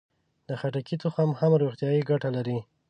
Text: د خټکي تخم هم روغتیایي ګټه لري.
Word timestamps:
د 0.47 0.49
خټکي 0.59 0.95
تخم 1.03 1.29
هم 1.39 1.51
روغتیایي 1.63 2.01
ګټه 2.09 2.29
لري. 2.35 2.57